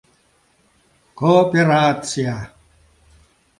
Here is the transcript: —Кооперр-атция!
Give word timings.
—Кооперр-атция! 1.19 2.37